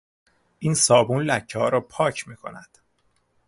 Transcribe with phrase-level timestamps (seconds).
[0.59, 2.77] این صابون لکهها را پاک میکند.